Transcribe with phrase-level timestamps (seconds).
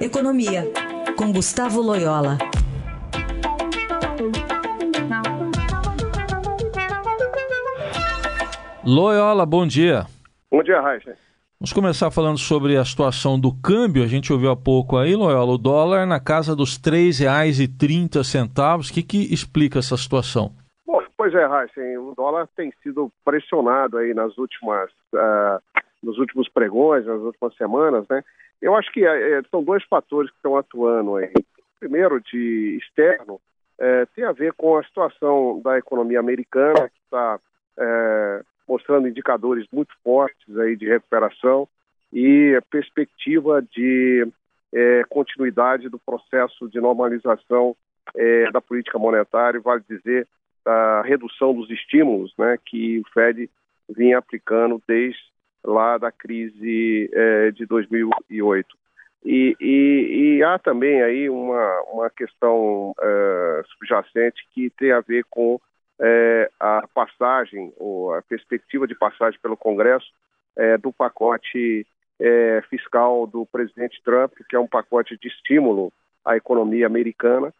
[0.00, 0.62] Economia,
[1.14, 2.38] com Gustavo Loyola.
[8.82, 10.06] Loyola, bom dia.
[10.50, 11.14] Bom dia, Raíssa.
[11.60, 14.02] Vamos começar falando sobre a situação do câmbio.
[14.02, 18.80] A gente ouviu há pouco aí, Loyola, o dólar na casa dos R$ 3,30.
[18.80, 20.52] O que, que explica essa situação?
[20.86, 25.60] Bom, pois é, Raíssa, o dólar tem sido pressionado aí nas últimas, uh,
[26.02, 28.22] nos últimos pregões, nas últimas semanas, né?
[28.60, 31.32] Eu acho que uh, são dois fatores que estão atuando aí.
[31.78, 37.40] Primeiro, de externo, uh, tem a ver com a situação da economia americana, que está
[38.68, 41.66] mostrando indicadores muito fortes aí de recuperação
[42.12, 44.26] e a perspectiva de
[44.72, 47.76] é, continuidade do processo de normalização
[48.14, 50.26] é, da política monetária, vale dizer,
[50.64, 53.50] da redução dos estímulos né, que o Fed
[53.88, 55.20] vinha aplicando desde
[55.64, 58.78] lá da crise é, de 2008.
[59.24, 65.24] E, e, e, há também aí uma, uma questão é, subjacente que tem a ver
[65.28, 65.60] com
[66.00, 70.10] é, a passagem, ou a perspectiva de passagem pelo Congresso
[70.56, 71.86] é, do pacote
[72.18, 75.92] é, fiscal do presidente Trump, que é um pacote de estímulo
[76.24, 77.52] à economia americana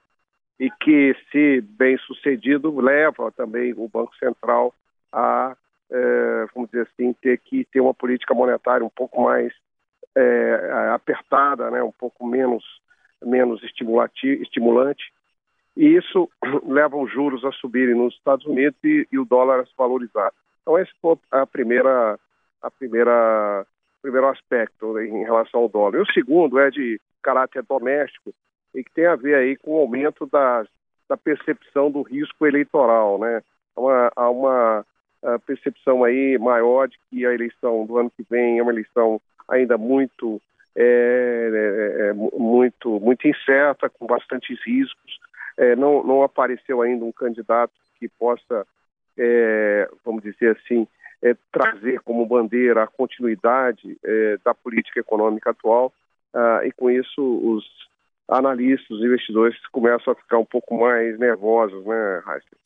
[0.58, 4.74] e que, se bem sucedido, leva também o Banco Central
[5.12, 5.56] a,
[5.90, 9.52] é, vamos dizer assim, ter que ter uma política monetária um pouco mais
[10.16, 12.64] é, apertada, né, um pouco menos,
[13.22, 15.12] menos estimulante
[15.76, 16.28] e isso
[16.66, 20.32] leva os juros a subirem nos Estados Unidos e, e o dólar a se valorizar.
[20.62, 22.18] Então esse foi a primeira,
[22.62, 23.66] a primeira,
[24.02, 25.98] primeiro aspecto em relação ao dólar.
[25.98, 28.32] E o segundo é de caráter doméstico
[28.74, 30.64] e que tem a ver aí com o aumento da,
[31.08, 33.42] da percepção do risco eleitoral, né?
[33.74, 34.86] Há uma, há uma
[35.46, 39.76] percepção aí maior de que a eleição do ano que vem é uma eleição ainda
[39.76, 40.40] muito
[40.74, 45.20] é, é, é, muito muito incerta, com bastantes riscos
[45.60, 48.66] é, não, não apareceu ainda um candidato que possa,
[49.18, 50.88] é, vamos dizer assim,
[51.22, 55.92] é, trazer como bandeira a continuidade é, da política econômica atual,
[56.32, 57.64] ah, e com isso os
[58.26, 62.56] analistas, os investidores começam a ficar um pouco mais nervosos, né, Raíssa?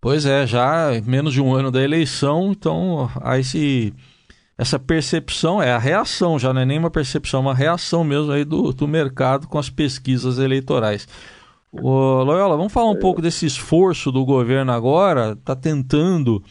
[0.00, 3.92] Pois é, já menos de um ano da eleição, então há esse,
[4.56, 8.30] essa percepção, é a reação, já não é nem uma percepção, é uma reação mesmo
[8.30, 11.08] aí do, do mercado com as pesquisas eleitorais.
[11.72, 13.00] Ô, Loyola, vamos falar um é.
[13.00, 16.42] pouco desse esforço do governo agora, está tentando.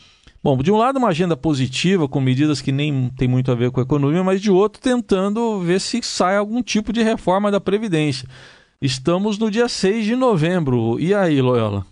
[0.43, 3.71] Bom, de um lado, uma agenda positiva, com medidas que nem tem muito a ver
[3.71, 7.59] com a economia, mas de outro, tentando ver se sai algum tipo de reforma da
[7.59, 8.27] Previdência.
[8.81, 10.99] Estamos no dia 6 de novembro.
[10.99, 11.85] E aí, Loyola?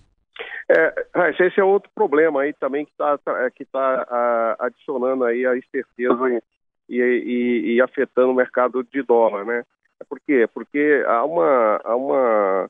[0.68, 5.46] É, esse é outro problema aí também que está tá, é, que tá adicionando aí
[5.46, 6.42] a incerteza
[6.90, 9.64] e, e, e, afetando o mercado de dólar, né?
[10.10, 10.48] Por quê?
[10.54, 12.70] Porque há uma, há uma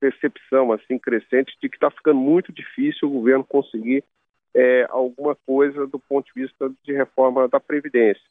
[0.00, 4.02] percepção assim crescente de que está ficando muito difícil o governo conseguir
[4.54, 8.22] é, alguma coisa do ponto de vista de reforma da Previdência.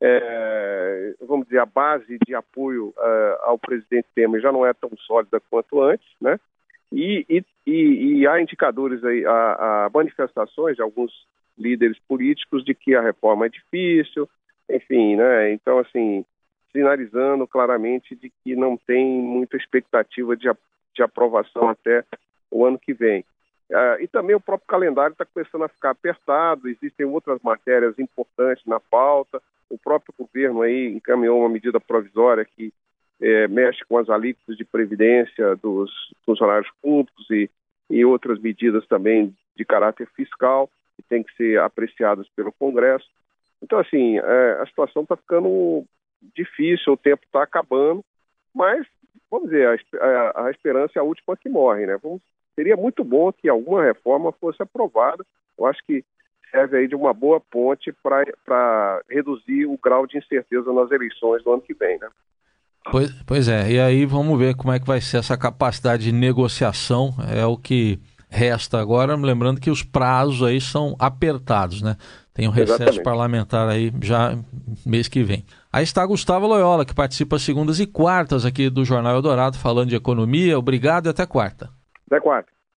[0.00, 4.90] É, vamos dizer, a base de apoio uh, ao presidente Temer já não é tão
[5.06, 6.40] sólida quanto antes, né?
[6.92, 9.30] E, e, e, e há indicadores aí, há,
[9.86, 11.10] há, manifestações de alguns
[11.56, 14.28] líderes políticos de que a reforma é difícil,
[14.70, 15.52] enfim, né?
[15.52, 16.24] Então, assim,
[16.70, 20.50] sinalizando claramente de que não tem muita expectativa de,
[20.94, 22.04] de aprovação até
[22.50, 23.24] o ano que vem.
[23.70, 28.64] Uh, e também o próprio calendário está começando a ficar apertado, existem outras matérias importantes
[28.66, 32.72] na pauta, o próprio governo aí encaminhou uma medida provisória que
[33.22, 35.90] é, mexe com as alíquotas de previdência dos
[36.26, 37.48] funcionários públicos e,
[37.88, 43.08] e outras medidas também de caráter fiscal que têm que ser apreciadas pelo Congresso.
[43.62, 45.84] Então, assim, é, a situação está ficando
[46.34, 48.04] difícil, o tempo está acabando,
[48.52, 48.84] mas
[49.30, 51.96] vamos dizer, a, a, a, esperança é a última que morre, né?
[52.02, 52.20] Vamos,
[52.56, 55.24] seria muito bom que alguma reforma fosse aprovada.
[55.56, 56.04] Eu acho que
[56.50, 61.52] serve aí de uma boa ponte para reduzir o grau de incerteza nas eleições do
[61.52, 62.08] ano que vem, né?
[62.90, 66.12] Pois, pois é, e aí vamos ver como é que vai ser essa capacidade de
[66.12, 71.96] negociação, é o que resta agora, lembrando que os prazos aí são apertados, né?
[72.34, 73.02] Tem um recesso Exatamente.
[73.02, 74.36] parlamentar aí já
[74.86, 75.44] mês que vem.
[75.70, 79.96] Aí está Gustavo Loyola, que participa segundas e quartas aqui do Jornal Eldorado, falando de
[79.96, 80.58] economia.
[80.58, 81.68] Obrigado e até quarta.
[82.06, 82.50] Até quarta.